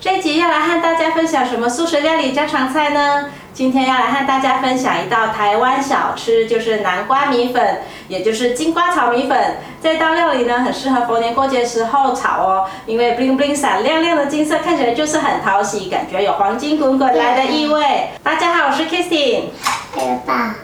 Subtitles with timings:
[0.00, 3.30] 这集要来和大家分享什么素食料理家常菜呢？
[3.52, 9.56] 今天要来和大家分享一道台湾小吃，就是南瓜米粉，也就是金瓜炒米粉。
[9.82, 18.10] 这道料理呢，很适合逢年过节时候炒哦，因为 bling bling 闪亮亮的金色看起来就是很讨喜，感觉有黄金滚滚来的意味。
[18.22, 19.46] 大家好，我是 Kissing。
[19.92, 20.54] 对吧？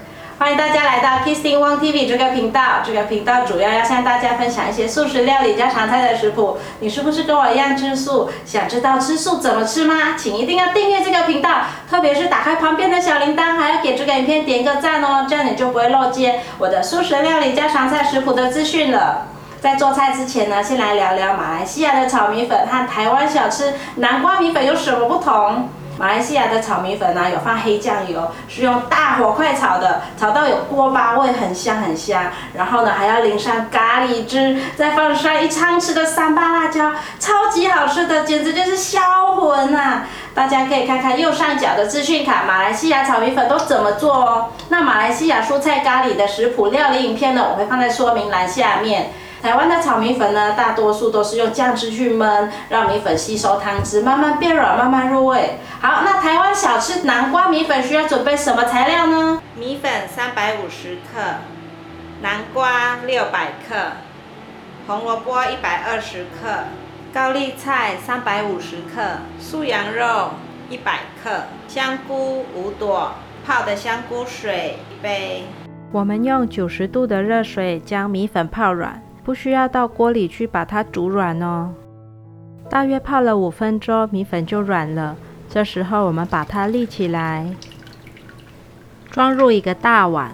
[0.45, 2.61] 欢迎大家来到 Kissing One TV 这个频道。
[2.85, 6.59] 这个频道主要要向大家分享一些素食料理家常菜的食谱。
[6.81, 8.29] 你是不是跟我一样吃素？
[8.45, 10.17] 想知道吃素怎么吃吗？
[10.19, 11.49] 请一定要订阅这个频道，
[11.89, 19.29] 特别是打开旁边的小铃铛，还要给这个影片点个赞哦，这样你就不会漏接我的素食料理家常菜食谱的资讯了。
[19.63, 25.71] 在做菜之前呢，先来聊聊马来西亚的炒米粉和台湾小吃南瓜米粉有什么不同。
[25.97, 32.25] 马来西亚的炒米粉呢，有放黑酱油，是用大火快炒的，炒到有锅巴味，很香很香。
[32.55, 39.01] 然后呢，还要淋上咖喱汁，再放上一汤匙的三八辣椒，超级好吃的，简直就是销
[39.37, 40.07] 魂啊！
[40.35, 44.49] 大家可以看看右上角的资讯卡，马来西亚炒米粉都怎么做哦。
[44.71, 49.13] 那马来西亚蔬菜咖喱的食谱料理影片呢，我会放在说明栏下面。
[49.41, 55.61] 台湾的炒米粉呢，大多数都是用酱汁去焖，让米粉吸收汤汁，慢慢变软，慢慢入味。
[56.55, 59.43] 小吃南瓜米粉需要准备什么材料呢？
[59.59, 61.21] 米粉三百五十克，
[62.23, 63.75] 南瓜六百克，
[64.87, 66.65] 红萝卜一百二十克，
[67.13, 69.03] 高丽菜三百五十克，
[69.41, 70.31] 素羊肉
[70.71, 73.13] 一百克，香菇五朵，
[73.45, 75.43] 泡的香菇水一杯。
[75.91, 79.03] 我们用九十度的热水将米粉泡软。
[79.25, 81.73] 不需要到锅里去把它煮软哦。
[82.69, 85.17] 大约泡了五分钟，米粉就软了。
[85.49, 87.55] 这时候我们把它立起来，
[89.11, 90.33] 装入一个大碗。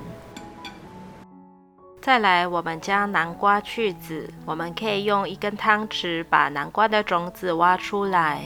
[2.00, 4.32] 再来，我们将南瓜去籽。
[4.46, 8.44] 我们可以用一根汤匙把南瓜的种子挖出来，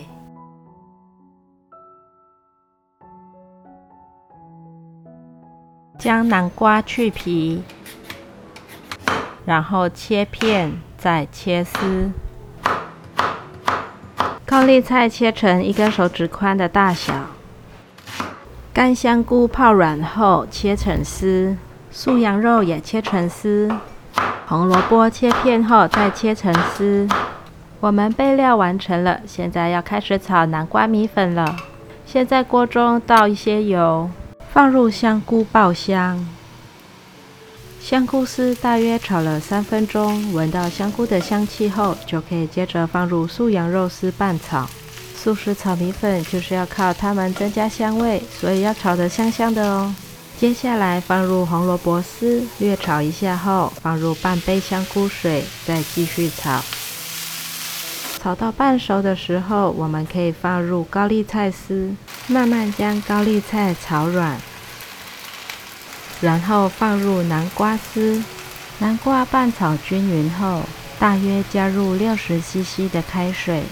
[5.96, 7.62] 将南瓜去皮。
[9.46, 12.10] 然后切片，再切丝。
[14.54, 17.12] 高丽菜切成一根手指宽的大小。
[18.72, 21.56] 干香菇泡软后切成丝，
[21.90, 23.68] 素羊肉也切成丝。
[24.46, 27.08] 红萝卜切片后再切成丝。
[27.80, 31.56] 我们备料完成了，现在要开始炒南瓜米粉了。
[32.06, 34.08] 先在锅中倒一些油，
[34.52, 36.24] 放入香菇爆香。
[37.84, 44.66] 香菇丝大约炒了三分钟，闻到香菇的香气后，就可以接着放入素羊肉丝拌炒。
[45.14, 49.94] 素食炒米粉就是要靠它们增加香味，所以要炒得香香的哦。
[50.38, 56.64] 接下来放入红萝卜丝，略炒一下后，放入半杯香菇水，再继续炒。
[58.18, 61.94] 炒到半熟的时候，我们可以放入高丽菜丝，
[62.28, 64.40] 慢慢将高丽菜炒软。
[66.24, 68.24] 然后放入南瓜丝，
[68.78, 70.62] 南瓜拌炒均匀后，
[70.98, 73.64] 大约加入六十 CC 的开水，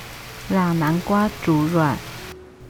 [0.51, 1.97] 让南瓜煮软。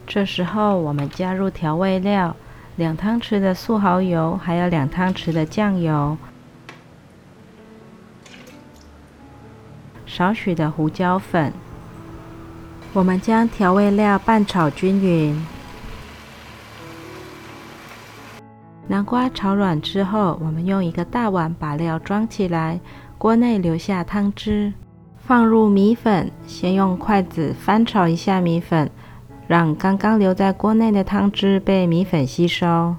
[0.06, 2.36] 这时候我们加入调味料，
[2.76, 6.16] 两汤匙的素蚝油，还有两汤匙的酱油，
[10.06, 11.52] 少许的胡椒粉。
[12.92, 15.44] 我们将调味料拌炒均匀。
[18.92, 22.78] 南瓜炒软之后，我们用一个大碗把料装起来，
[23.16, 24.70] 锅内留下汤汁，
[25.16, 28.90] 放入米粉，先用筷子翻炒一下米粉，
[29.46, 32.94] 让刚刚留在锅内的汤汁被米粉吸收。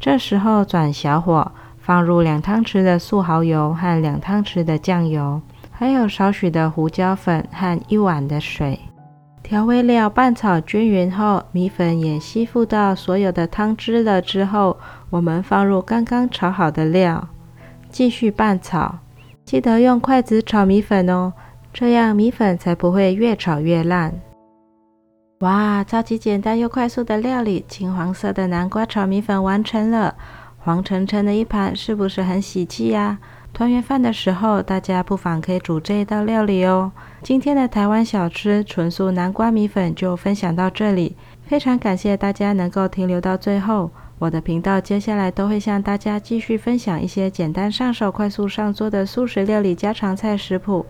[0.00, 5.40] 这时候转小火，放入两汤匙的素蚝油和两汤匙的酱油，
[5.70, 8.80] 还有少许的胡椒粉和一碗的水。
[9.42, 14.20] 调味料拌炒均匀后，米粉也吸附到所有的汤汁了。
[14.20, 14.76] 之后，
[15.08, 17.28] 我们放入刚刚炒好的料，
[17.88, 18.98] 继续拌炒。
[19.44, 21.32] 记得用筷子炒米粉哦，
[21.72, 24.12] 这样米粉才不会越炒越烂。
[25.40, 30.14] 哇，超级简单又快速的料理，金黄色的南瓜炒米粉完成了，
[30.58, 33.18] 黄澄澄的一盘，是不是很喜气呀？
[33.52, 36.92] 团圆饭的时候，大家不妨可以煮这一道料理哦。
[37.22, 41.16] 今天的台湾小吃纯素南瓜米粉就分享到这里，
[41.46, 43.90] 非常感谢大家能够停留到最后。
[44.20, 50.86] 我的频道接下来都会向大家继续分享一些简单上手、快速上桌的素食料理家常菜食谱。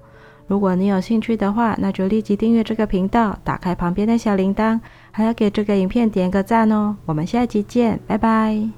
[0.46, 4.80] 如果你有兴趣的话，那就立即订阅这个频道，打开旁边的小铃铛，
[5.10, 6.96] 还要给这个影片点个赞哦。
[7.04, 8.77] 我们下集见，拜拜。